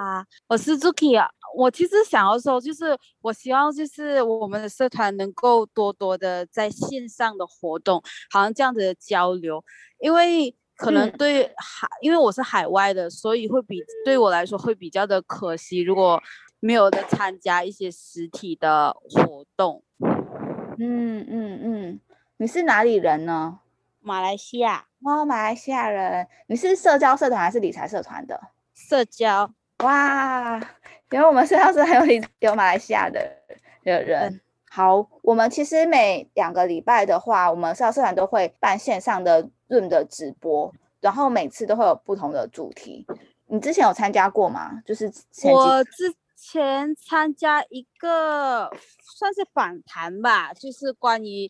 [0.48, 1.30] 我是 Zuki 啊。
[1.58, 9.64] 我其实想要说，就是我希望就是我们的社团能够多多的在线上的活动，好像这样子的交流，
[10.00, 16.22] 因为可能对海，因为我是海外的，所以会比对我来说会比较的可惜，如果
[16.60, 19.84] 没有的参加一些实体的活动。
[20.80, 22.00] 嗯嗯嗯，
[22.38, 23.62] 你是哪里人呢？
[24.00, 24.86] 马来西亚。
[25.04, 26.28] 哦，马来西亚人。
[26.46, 28.40] 你是社交社团还是理财社团的？
[28.76, 29.52] 社交。
[29.84, 30.60] 哇。
[31.12, 33.20] 因为我们社交是还有有马来西亚的
[33.84, 34.42] 的人。
[34.70, 43.08] 好，我们其实每两个礼拜的话，我们社交社团都会办线上的 Zoom 的直播，然后每次都会有不同的主题。
[43.48, 44.82] 你之前有参加过吗？
[44.86, 45.12] 就是
[45.46, 48.70] 我之前参加一个
[49.18, 51.50] 算是访谈吧，就是关于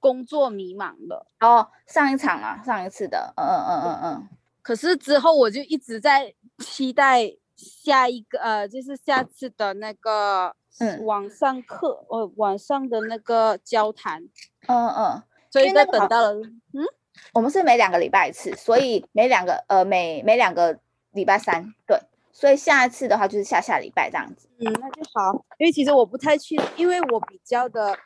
[0.00, 1.24] 工作迷茫的。
[1.40, 4.28] 哦，上一场啊，上一次的，嗯嗯嗯嗯嗯。
[4.60, 7.32] 可是之后我就一直在期待。
[7.56, 14.22] 下一个呃，就是下次的那个嗯网上课，呃，网上的那个交谈，
[14.68, 16.84] 嗯嗯，所以在等到了，嗯
[17.32, 20.78] 我们是每两个礼拜一次，所以每两个呃每每两个
[21.12, 21.98] 礼拜三，对，
[22.30, 24.48] 所以下一次的话就是下下礼拜这样子。
[24.58, 25.32] 嗯，那就好。
[25.58, 27.96] 因为其实我不太去，因为我比较的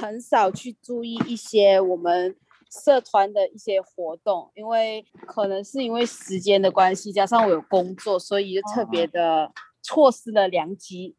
[0.00, 2.34] 很少去注意一些我们
[2.84, 9.50] 社团的一些活动，因为可能是因为时间的关系，加上我有工作，所以就特别的
[9.82, 11.16] 错失了良机。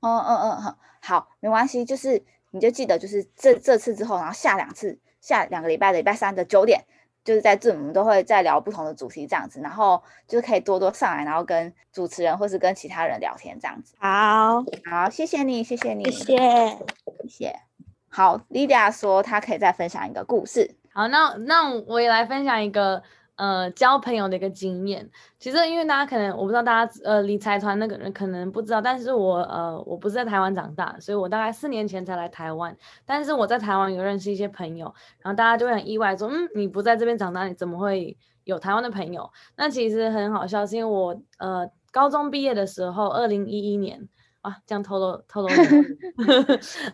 [0.00, 6.84] 嗯嗯嗯，好，好，没关系，就是你就记得，就是这这次之后，然后下两次，下两个礼拜的礼拜三的九点，
[7.24, 13.96] 就是在这我们都会再聊不同的主题这样子，然后就是可以多多上来，然后跟主持人或是跟其他人聊天这样子。
[13.98, 16.36] 好，好，谢谢你，谢谢你，谢谢。
[17.22, 17.65] 谢谢。
[18.08, 20.76] 好，Lydia 说她可以再分享一个故事。
[20.92, 23.02] 好，那那我也来分享一个
[23.34, 25.10] 呃交朋友的一个经验。
[25.38, 32.74] 其实因为大家可能我不知道大家呃理财团那个人可能不知道，但是我呃我不是在台湾长大，所以我大概四年前才来台湾。
[33.04, 34.86] 但是我在台湾有认识一些朋友，
[35.20, 39.30] 然后大家就会很意外说，嗯，你不在这边长大，你怎么会有台湾的朋友？
[39.56, 44.08] 那其实很好笑，是因为我呃高中毕业的时候，二零一一年。
[44.46, 45.48] 啊，这样透露透露。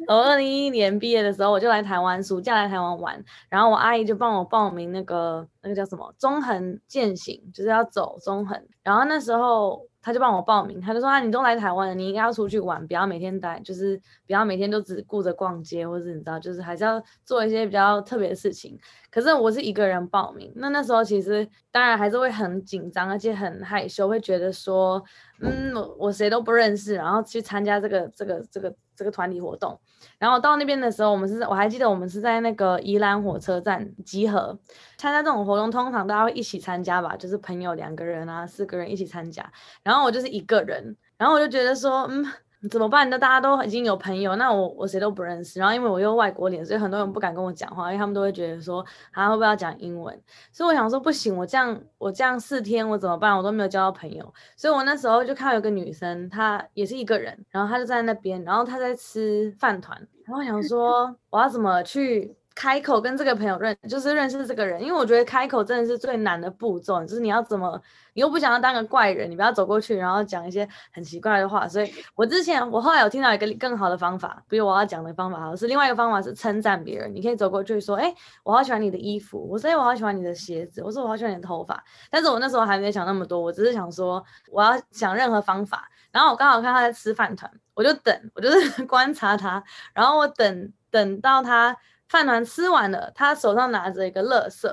[0.09, 8.59] 我 二零一一年毕业的时候，我就来台湾，暑假来台湾玩，然后我阿姨就帮我报名那个那个叫什么中横践行，就是要走中横。
[8.83, 18.77] 然后那时候他就帮我报名，他就说啊，你都来台湾了，你应该要出去玩，不要每天待，就是不要每天都只顾着逛街，或者你知道，就是还是要做一些比较特别的事情。
[19.11, 25.01] 可是我是一个人报名，那那时候其实当然还是会很紧张，而且很害羞，会觉得说，
[25.43, 29.79] 嗯，我谁都不认识，然后去参加这个这个这个这个团体活动。
[30.19, 34.59] 然后到那边的时候，我们是我还记得我们是在那个宜兰火车站集合，
[34.97, 39.53] 参加这种活动，通常大家会一起参加吧，就是朋友两个人啊，四个人一起参加。
[39.83, 42.25] 然后我就是一个人，然后我就觉得说，嗯。
[42.71, 43.09] 怎么办？
[43.11, 45.59] 那大家都已经有朋友，那我我谁都不认识。
[45.59, 50.17] 然后因为我又外国脸，所以很多人不敢跟我讲话，因为他们都会觉得说，他会不会要讲英文？
[50.53, 53.37] 所以我想说，不行，我这样我这样四天我怎么办？
[53.37, 54.33] 我都没有交到朋友。
[54.57, 62.37] 所以我那时候就看到有个女生，她也是一个人，然后她就在那边，然后她在吃饭团，然后我想说，我要怎么去？
[62.55, 67.81] 开口跟这个朋友认，就是认识这个人，因为我觉得开口真的是最难的步骤，就是你要怎么，
[68.15, 71.67] 你又不想要当个怪人，你不要走过去，然后讲一些很奇怪的话。
[71.67, 81.83] 所以我之前，我后来有听到一个更好的方法，比如我要讲的方法，好是另外一个方法是称赞别人，你可以走过去说，哎，我好喜欢你的衣服，我说，哎，我好喜欢你的鞋子，我说我好喜欢你的头发。
[82.11, 85.89] 但是我那时候还没想那么多，我只是想说，我要想任何方法。
[86.11, 91.75] 然后我刚好看他在吃饭团，我就等，我就是 观察他，然后我等等到他。
[92.13, 94.69] 饭团吃完了，他手上拿着一个垃圾，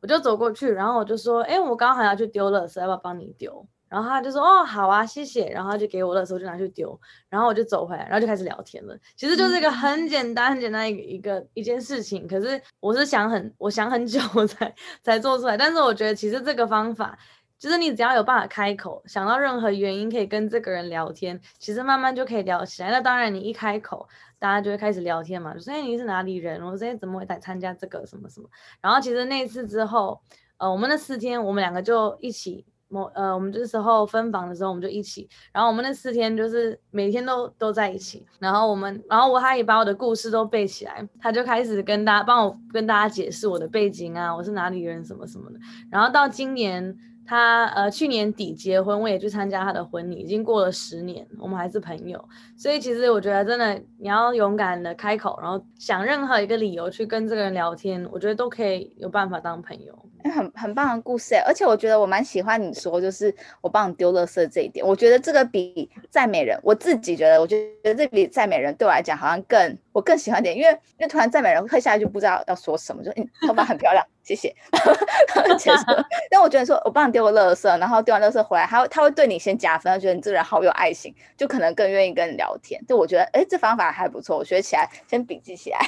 [0.00, 6.96] 我就走过去，然后我就说：“哎，我刚好要去丢垃圾，要不要帮你丢？”然后他就说：“哦，好啊，谢谢。”然后他就给我垃圾，我就拿去丢，
[7.28, 8.96] 然后我就走回来，然后就开始聊天了。
[9.16, 14.72] 其实就是一个很简单、很简单一个一个一件事情，可是我是想很，我想很久 才
[15.02, 15.56] 才做出来。
[15.56, 17.18] 但是我觉得其实这个方法。
[17.58, 22.90] 就是你只要有办法开口，想到任何原因可以跟这个人聊天，其实慢慢就可以聊起来。
[22.90, 24.06] 那当然，你一开口，
[24.38, 25.56] 大家就会开始聊天嘛。
[25.58, 26.62] 所以：“，你是哪里人？
[26.62, 28.48] 我说：“哎，怎么会来参加这个什么什么？”
[28.82, 30.20] 然后其实那次之后，
[30.58, 35.26] 呃，我们那四天，我们两个就一起，某呃，我们这时候分房的时候，我们就一起。
[35.50, 38.26] 然后我们那四天就是每天都都在一起。
[38.38, 45.58] 然后我们，然后我他也把我的故事都背起来，他就开始跟大家帮我跟大家解释我的背景啊，我是哪里人什么什么的。
[45.90, 46.94] 然后到今年。
[47.26, 52.22] 他呃去年底结婚，我也去参加他的婚礼，已经过了十年，我们还是朋友。
[52.56, 59.98] 所以其实我觉得真的你要勇敢的开口，然后想任何一个理由去跟这个人聊天，我觉得都可以有办法当朋友。
[60.34, 64.84] 很很棒的故事，而且我觉得我蛮喜欢你说，就是我帮你丢垃圾这一点。
[64.84, 74.04] 我觉得这个比赞美人，我自己觉得，我觉得这比赞美人对我来讲好像更我更喜欢点，因为因为突然赞美人会下来就不知道要说什么，就嗯头发很漂亮。
[74.26, 74.52] 谢谢，
[75.56, 75.84] 结束。
[76.28, 82.84] 但我觉得说，我帮你丢个垃圾，然后丢完垃圾回来，他会他会对你先加分，他觉得你这个人好有爱心，就可能更愿意跟你聊天。
[82.88, 85.78] 就我觉得，哎，这方法还不错，我学起来，先笔记起来。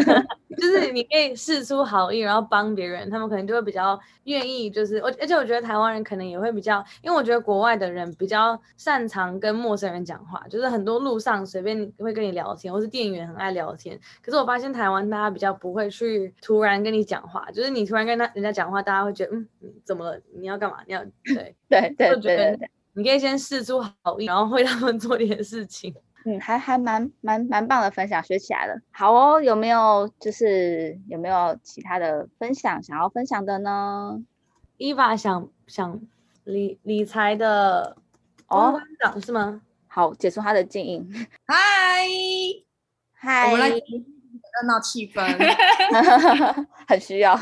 [0.58, 4.68] 就是你可以试出好意，然后帮别人，他们可能就会比较愿意。
[4.68, 13.98] 就是我，而且我觉得台湾人可能也会比较，因为我觉得国外的人比较擅长跟陌生人讲话，就是很多路上随便会跟你聊天，或是店员很爱聊天。
[14.22, 17.77] 可是我发现台湾大家比较不会去突然跟你讲话，就是你。
[17.78, 19.46] 你突然跟他人家讲话，大家会觉得嗯，
[19.84, 20.20] 怎么了？
[20.34, 20.78] 你要干嘛？
[20.86, 25.94] 你要对 对对对对，你可以先试出好意，然后为他们做点事情。
[26.24, 28.80] 嗯，还还蛮蛮蛮棒的分享，学起来了。
[28.90, 34.22] 好哦，有没有就是有没有其他的分享想要分享的呢？
[34.76, 36.00] 伊娃想想
[36.44, 37.96] 理理财的
[38.46, 39.62] 公关长是吗？
[39.86, 41.08] 好，解除他的静音。
[41.46, 41.56] 嗨，
[43.12, 43.80] 嗨，我们来
[44.60, 45.36] 热闹气氛，
[46.86, 47.38] 很需要。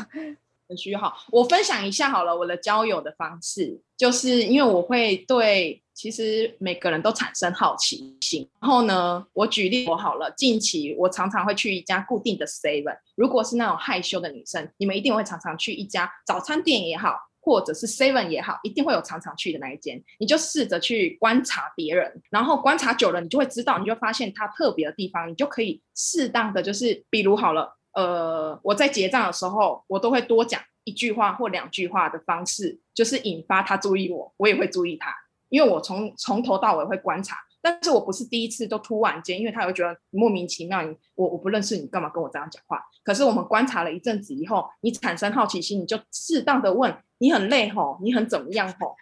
[0.69, 1.17] 很需要。
[1.31, 8.45] 我分享一下好了，我的交友的方式，就是因为我会对其实每个人都产生好奇心。
[8.59, 17.15] 然后呢，我举例我好了，近期我常常会去一家固定的 Seven，如果是那种害羞的女生，你们一定会常常去一家早餐店也好。
[17.47, 35.15] 或者是 Seven 也好，一定会有常常去的那一间，你就试着去观察别人，然后观察久了，你就会知道，你就发现他特别的地方，你就可以适当的就是，比如好了，呃，我在结账的时候，我都会多讲一句话或两句话的方式，就是引发他注意我，我也会注意他，
[35.47, 37.37] 因为我从从头到尾会观察。
[37.69, 42.81] 但是我不是第一次都突然间，因为他会觉得莫名其妙，你我我不认识你，干嘛跟我这样讲话？
[43.03, 48.95] 可是我们观察了一阵子以后，你产生好奇心，你就适当的问，你很累吼，你很怎么样吼，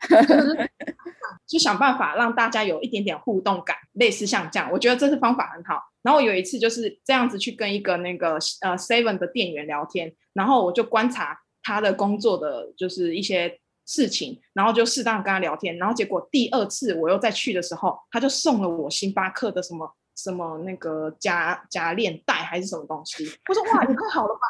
[1.45, 5.79] 就想办法让大家有一点点互动感，类似像这样，我觉得这是方法很好。
[6.01, 13.59] 然后有一次就是这样子去跟一个那个呃 Seven 的店员聊天，然后我就观察他的工作的就是一些。
[13.85, 23.25] 事情，然后就适当跟他聊天，然后结果第二次我又再去的时候，他就送了我星巴克的什么什么那个夹夹链袋还是什么东西。
[23.47, 24.41] 我说哇，你快好了吧？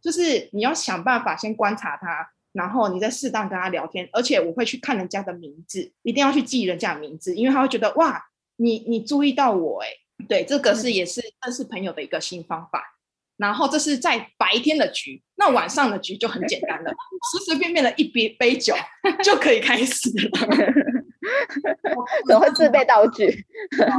[0.00, 8.24] 就是你要想办法先观察他，然后你再适当跟他聊天，而且我会去看人家的名字，一定要去记人家的名字，因为他会觉得哇，
[8.56, 9.88] 你你注意到我哎，
[10.28, 12.93] 对，这个是也是认识朋友的一个新方法。
[13.36, 16.92] 然后这是在白天的局，那晚上的局就很简单了，
[17.32, 18.74] 随随便便的一杯杯酒
[19.22, 20.30] 就可以开始了。
[22.28, 23.26] 怎么会自备道具？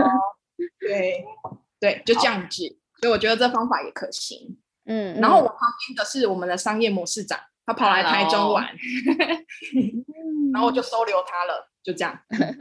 [0.80, 1.26] 对
[1.80, 2.78] 对，就这样子。
[3.02, 4.58] 所以我觉得这方法也可行。
[4.86, 8.64] 嗯，然后我旁边的是我们的商业模式长，他跑来台中玩，
[10.54, 12.18] 然后我就收留他了，就这样。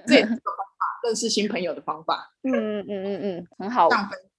[0.06, 2.32] 这也是个方法，认识新朋友的方法。
[2.42, 3.88] 嗯嗯嗯嗯，很好，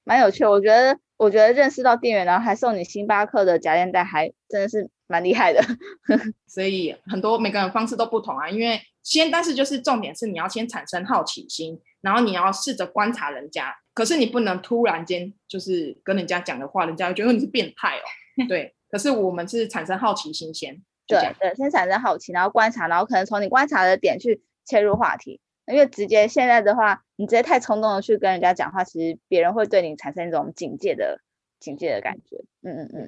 [0.03, 0.43] 蛮有趣。
[0.43, 0.99] 我觉得。
[1.17, 5.61] 我觉得认识到店员，然后还送你星巴克的夹链袋，还真的是蛮厉害的。
[6.47, 13.73] 所以很多每个人方式都不同啊，因为先，但是就是重点是你要先产生好奇心，然后你要试着观察人家。
[13.93, 18.03] 可是你不能突然间就是跟人家讲的话，人家觉得你是变态哦。
[18.49, 20.81] 对，可是我们是产生好奇心先。
[21.07, 25.39] 对对，先产生好奇，然后观察，然后可能从你观察的点去切入话题。
[25.67, 31.19] 因为直接现在的话，你直接太冲动的去跟人家讲话，其实别人会对你产生一种警戒的
[31.59, 32.37] 警戒的感觉。
[32.61, 33.07] 嗯嗯嗯，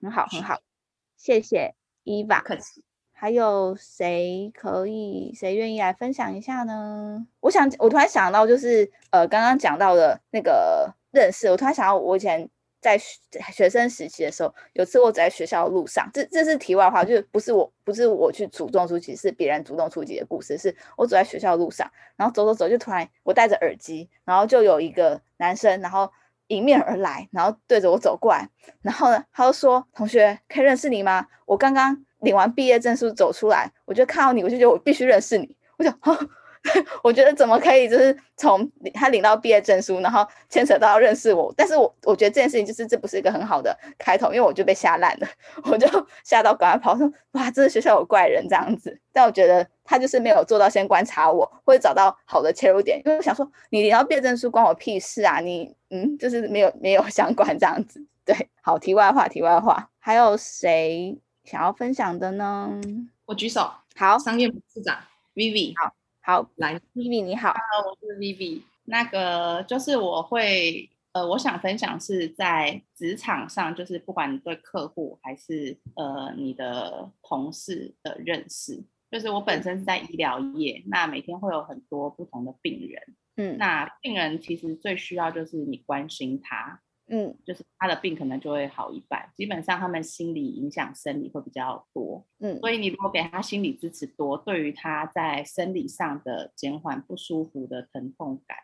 [0.00, 0.60] 很好很好，
[1.16, 2.40] 谢谢伊娃。
[2.40, 2.82] 客气。
[3.12, 7.26] 还有谁可以谁愿意来分享一下呢？
[7.40, 12.50] 我想我突然想到，就是呃刚刚讲到的那个认识，我突然想到我以前。
[12.84, 12.98] 在
[13.50, 20.58] 学生时期的时候，有次我走在学校的路上，这这是题外话，就是不是我不是我去主动出击，是别人主动出击的故事。
[20.58, 26.12] 是我走在学校的路上，然后走走走，就突然我戴着耳机，然后就有一个男生，然后
[26.48, 28.46] 迎面而来，然后对着我走过来，
[28.82, 31.26] 然后呢，他就说：“同学，可以认识你吗？
[31.46, 35.90] 我刚刚领完毕业证书走出来，我就看到你，我就觉得我必须认识你。”我就。
[37.02, 45.28] 我觉得怎么可以，就是从他领到毕业证书，然后牵扯到认识我，但是我我觉得这件事情就是这不是一个很好的开头，因为我就被吓烂了，
[45.70, 45.86] 我就
[46.24, 48.98] 吓到赶快跑，说哇，这个学校有怪人这样子。
[49.12, 58.04] 但我觉得他就是没有做到先观察我，或者找到好的切入点，因为我想说你领到毕业证书关我屁事啊，你嗯，就是没有没有相关这样子。
[58.24, 62.70] 对，好，题外话，题外话，还有谁想要分享的呢？
[63.26, 64.96] 我举手，好，商业部长
[65.34, 65.92] Vivi，好。
[66.26, 68.62] 好，来，Vivi 你好，Hello，我是 Vivi。
[68.84, 83.02] 那个就是我会，呃，我想分享是在职场上，就是不管你对客户还是呃你的同事的认识，就是我本身是在医疗业，那每天会有很多不同的病人，
[83.36, 86.80] 嗯，那病人其实最需要就是你关心他。
[87.06, 98.56] 嗯，就是他的病可能就会好一半，基本上他们心理影响生理会比较多，嗯，所以你如果给他心理支持多，对于他在生理上的减缓不舒服的疼痛感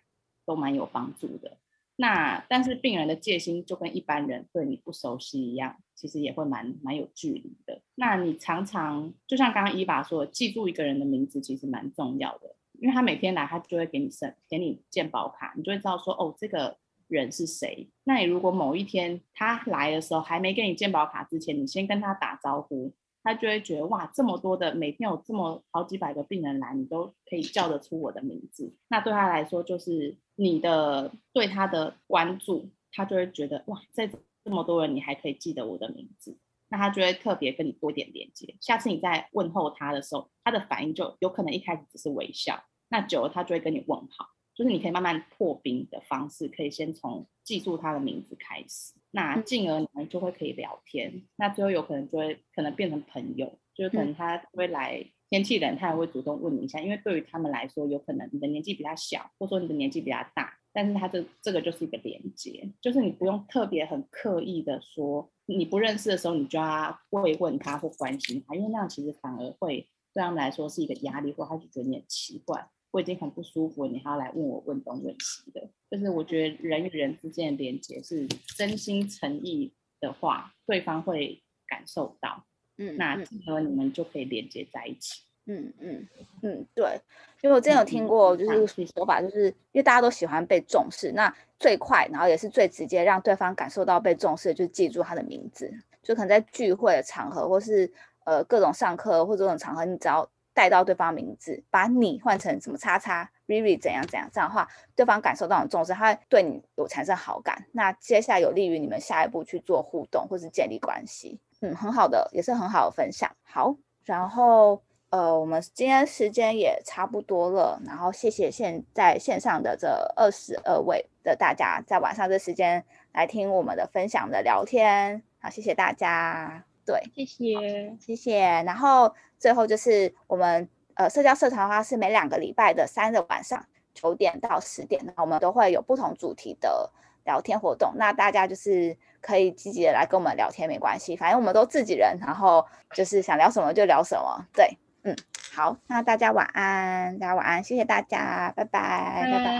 [0.46, 1.58] 都蛮有帮助的。
[1.96, 7.82] 那但是病人的戒心就跟一般人对你不熟悉一样，其实也会蛮蛮有距离的。
[7.94, 16.78] 那你常常就像刚刚伊娃说，记住一个人的名字其实蛮重要的，因为他每天来他就会给你生给你健保卡，你就会知道说哦这个。
[17.16, 17.90] 人是谁？
[18.04, 22.92] 那你如果某一天他来的时候还没给你健保卡之前，你先跟他打招呼，
[23.22, 34.06] 他就会觉得哇，这么多的每天有这么好几百个病人来，你都可以叫得出我的名字，那对他来说就是你的对他的关注，他就会觉得哇，在
[34.44, 36.38] 这么多人你还可以记得我的名字，
[36.70, 38.56] 那他就会特别跟你多点连接。
[38.60, 44.30] 下次你在问候他的时候，他的反应就有可能一开始只是微笑，那久了他就会跟你问好。
[44.60, 72.68] 就是你可以慢慢破冰的方式，可以先从记住他的名字开始，那进而你们就会可以聊天，那最后有可能就会可能变成朋友，就是可能他会来天气冷，他也会主动问你一下，因为对于他们来说，有可能你的年纪比较小，或者说你的年纪比较大，但是他这这个就是一个连接，就是你不用特别很刻意的说你不认识的时候，你就要慰问他或关心他，因为那样其实反而会对他们来说是一个压力，或他就觉得你很奇怪。
[72.92, 78.26] 我已经很不舒服，你还要来问我问东问西的，就是我觉得人与人之间的连接是
[78.56, 82.44] 真心诚意的话，对方会感受到，
[82.78, 85.22] 嗯，那进而你们就可以连接在一起。
[85.46, 86.08] 嗯嗯
[86.42, 87.00] 嗯，对，
[87.42, 95.72] 因为我之前有听过，就是说法，就是因为大家都喜欢被重视，那最快，然后也是最直接让对方感受到被重视，就是记住他的名字，
[96.02, 97.92] 就可能在聚会的场合，或是
[98.24, 100.28] 呃各种上课或者各种场合，你只要。
[100.54, 107.66] 带到对方名字，把你换成什么叉叉 Riri 怎样怎样，这样的话，对方感受到你重视，他会对你有产生好感。
[107.72, 111.40] 那接下来有利于你们下一步去做互动或是建立关系。
[111.60, 113.30] 嗯，很好的，也是很好的分享。
[113.42, 125.22] 好，然后呃，我们今天时间也差不多了，然后谢谢现在线上的这二十二位的大家，在晚上这时间来听我们的分享的聊天。
[125.40, 126.64] 好，谢谢大家。
[126.86, 128.40] 对，谢谢，谢谢。
[128.64, 133.64] 然后最后就是我们呃社交社团的话是每两个礼拜的三日晚上
[133.94, 136.90] 九点到十点，那我们都会有不同主题的
[137.24, 137.94] 聊天活动。
[137.96, 144.44] 那大家就是可以积极的来跟我们聊天，没关系，反正我们都自己人，然后就是想聊什么就聊什么。
[144.52, 145.16] 对，嗯，
[145.52, 149.54] 好，那大家晚安，大家晚安，谢谢大家，拜拜，拜拜。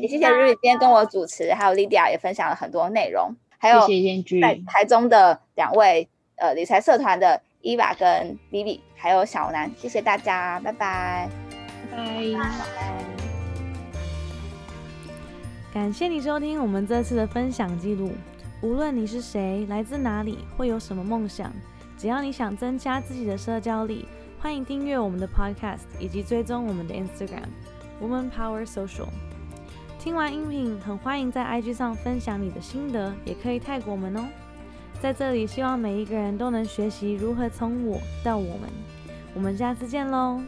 [0.00, 3.80] 也谢谢 r 瑞今天跟我主持，还有 Lydia 也分享了很多内容，还有
[4.40, 6.08] 在台中的两位。
[6.36, 11.30] 呃，理财社团的伊娃跟 Vivi，还有小南，谢谢大家，拜拜，
[11.92, 11.96] 拜
[12.36, 13.04] 拜，
[15.72, 18.10] 感谢你收听我们这次的分享记录。
[18.62, 21.52] 无论你是谁，来自哪里，会有什么梦想，
[21.96, 24.08] 只要你想增加自己的社交力，
[24.40, 27.46] 欢迎订阅我们的 Podcast，以及追踪我们的 Instagram
[28.02, 29.06] Woman Power Social。
[30.00, 34.26] 听完音频，很欢迎在 IG 上分享你的心得，也可以泰国我们哦。
[35.02, 38.70] 在这里，希望每一个人都能学习如何从我到我们。
[39.34, 40.40] 我们下次见喽！